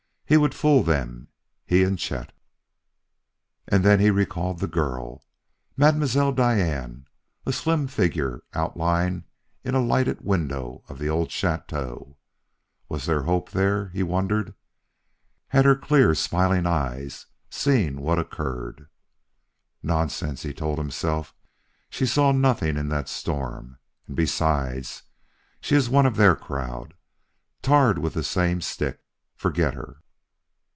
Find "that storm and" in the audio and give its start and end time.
22.87-24.15